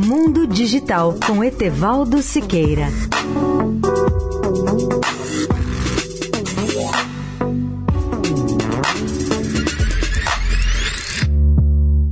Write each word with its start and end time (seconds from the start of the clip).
Mundo 0.00 0.46
Digital 0.46 1.16
com 1.26 1.42
Etevaldo 1.42 2.22
Siqueira. 2.22 2.86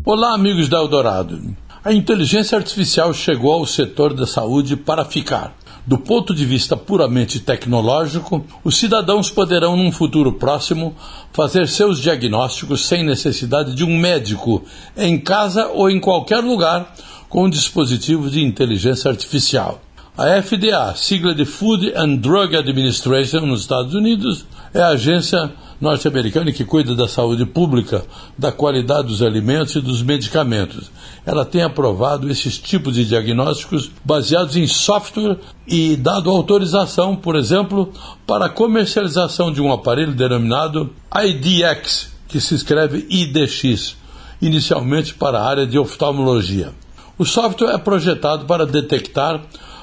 Olá, 0.04 0.34
amigos 0.34 0.68
da 0.68 0.78
Eldorado. 0.78 1.40
A 1.84 1.92
inteligência 1.92 2.58
artificial 2.58 3.14
chegou 3.14 3.52
ao 3.52 3.64
setor 3.64 4.12
da 4.12 4.26
saúde 4.26 4.74
para 4.74 5.04
ficar. 5.04 5.54
Do 5.86 5.96
ponto 5.96 6.34
de 6.34 6.44
vista 6.44 6.76
puramente 6.76 7.38
tecnológico, 7.38 8.44
os 8.64 8.76
cidadãos 8.76 9.30
poderão, 9.30 9.76
num 9.76 9.92
futuro 9.92 10.32
próximo, 10.32 10.96
fazer 11.32 11.68
seus 11.68 12.00
diagnósticos 12.02 12.88
sem 12.88 13.04
necessidade 13.04 13.72
de 13.72 13.84
um 13.84 13.96
médico, 13.96 14.64
em 14.96 15.16
casa 15.16 15.68
ou 15.68 15.88
em 15.88 16.00
qualquer 16.00 16.40
lugar, 16.40 16.92
com 17.28 17.44
um 17.44 17.50
dispositivo 17.50 18.30
de 18.30 18.42
inteligência 18.42 19.10
artificial. 19.10 19.80
A 20.16 20.40
FDA, 20.40 20.94
sigla 20.96 21.34
de 21.34 21.44
Food 21.44 21.92
and 21.94 22.16
Drug 22.16 22.56
Administration 22.56 23.40
nos 23.40 23.60
Estados 23.60 23.92
Unidos, 23.92 24.46
é 24.72 24.80
a 24.80 24.88
agência 24.88 25.52
norte-americana 25.78 26.52
que 26.52 26.64
cuida 26.64 26.94
da 26.94 27.06
saúde 27.06 27.44
pública, 27.44 28.02
da 28.38 28.50
qualidade 28.50 29.08
dos 29.08 29.20
alimentos 29.20 29.74
e 29.74 29.80
dos 29.80 30.02
medicamentos. 30.02 30.90
Ela 31.26 31.44
tem 31.44 31.62
aprovado 31.62 32.30
esses 32.30 32.58
tipos 32.58 32.94
de 32.94 33.04
diagnósticos 33.04 33.90
baseados 34.04 34.56
em 34.56 34.66
software 34.66 35.36
e 35.66 35.96
dado 35.96 36.30
autorização, 36.30 37.14
por 37.14 37.36
exemplo, 37.36 37.92
para 38.26 38.46
a 38.46 38.50
comercialização 38.50 39.52
de 39.52 39.60
um 39.60 39.70
aparelho 39.70 40.14
denominado 40.14 40.94
IDX, 41.14 42.10
que 42.26 42.40
se 42.40 42.54
escreve 42.54 43.06
IDX, 43.10 43.96
inicialmente 44.40 45.12
para 45.12 45.38
a 45.38 45.46
área 45.46 45.66
de 45.66 45.78
oftalmologia. 45.78 46.72
O 47.18 47.24
software 47.24 47.74
é 47.74 47.78
projetado 47.78 48.44
para 48.44 48.66
detectar 48.66 49.40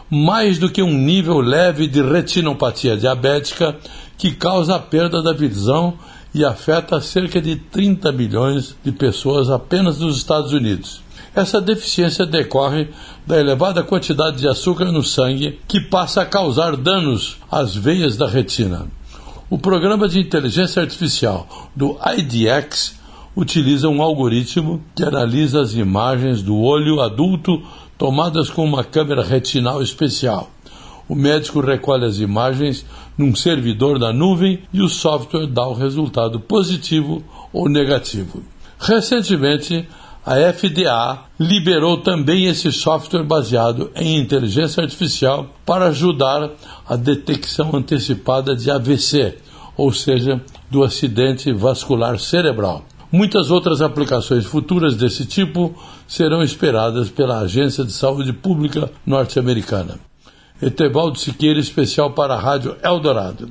mais 0.08 0.60
do 0.60 0.70
que 0.70 0.84
um 0.84 0.94
nível 0.94 1.40
leve 1.40 1.88
de 1.88 2.00
retinopatia 2.00 2.96
diabética 2.96 3.76
que 4.18 4.32
causa 4.32 4.76
a 4.76 4.80
perda 4.80 5.24
da 5.24 5.34
visão 5.34 5.98
e 6.32 6.46
afeta 6.46 7.02
cerca 7.02 7.42
de 7.42 7.56
30 7.56 8.12
milhões 8.12 8.76
de 8.84 8.92
pessoas 8.92 9.50
apenas 9.50 10.00
nos 10.00 10.18
Estados 10.18 10.54
Unidos. 10.54 11.02
Essa 11.36 11.60
deficiência 11.60 12.28
decorre 12.28 12.90
da 13.26 13.40
elevada 13.40 13.82
quantidade 13.84 14.38
de 14.38 14.48
açúcar 14.48 14.92
no 14.92 15.02
sangue 15.02 15.60
que 15.68 15.82
passa 15.82 16.22
a 16.22 16.26
causar 16.28 16.78
danos 16.78 17.38
às 17.52 17.76
veias 17.76 18.16
da 18.16 18.28
retina. 18.28 18.86
O 19.50 19.58
programa 19.58 20.08
de 20.08 20.20
inteligência 20.20 20.84
artificial 20.84 21.48
do 21.76 21.98
IDX 22.16 23.00
utiliza 23.36 23.90
um 23.90 24.02
algoritmo 24.02 24.84
que 24.96 25.04
analisa 25.04 25.62
as 25.62 25.74
imagens 25.74 26.42
do 26.42 26.58
olho 26.58 27.02
adulto 27.02 27.62
tomadas 27.98 28.50
com 28.50 28.64
uma 28.64 28.84
câmera 28.84 29.24
retinal 29.24 29.82
especial. 29.82 30.50
O 31.08 31.16
médico 31.16 31.60
recolhe 31.60 32.06
as 32.06 32.20
imagens 32.20 32.86
num 33.18 33.36
servidor 33.36 34.00
da 34.00 34.14
nuvem 34.14 34.64
e 34.74 34.82
o 34.82 34.90
software 34.90 35.48
dá 35.48 35.68
o 35.68 35.74
resultado 35.74 36.40
positivo 36.40 37.24
ou 37.52 37.70
negativo. 37.70 38.44
Recentemente, 38.80 39.88
a 40.26 40.36
FDA 40.54 41.20
liberou 41.38 41.98
também 41.98 42.46
esse 42.46 42.72
software 42.72 43.24
baseado 43.24 43.92
em 43.96 44.18
inteligência 44.18 44.82
artificial 44.82 45.48
para 45.66 45.88
ajudar 45.88 46.50
a 46.88 46.96
detecção 46.96 47.76
antecipada 47.76 48.56
de 48.56 48.72
AVC, 48.72 49.38
ou 49.76 49.92
seja, 49.92 50.42
do 50.72 50.84
acidente 50.84 51.52
vascular 51.52 52.18
cerebral. 52.18 52.86
Muitas 53.14 53.52
outras 53.52 53.80
aplicações 53.80 54.44
futuras 54.44 54.96
desse 54.98 55.24
tipo 55.24 55.76
serão 56.08 56.42
esperadas 56.42 57.12
pela 57.12 57.42
Agência 57.42 57.86
de 57.86 57.92
Saúde 57.92 58.34
Pública 58.34 58.90
norte-americana. 59.06 60.00
Etevaldo 60.60 61.20
Siqueira, 61.20 61.60
especial 61.60 62.10
para 62.14 62.34
a 62.34 62.40
Rádio 62.40 62.76
Eldorado. 62.84 63.48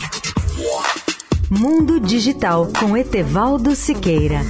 Mundo 1.49 2.01
Digital 2.01 2.73
com 2.77 2.97
Etevaldo 2.97 3.77
Siqueira. 3.77 4.41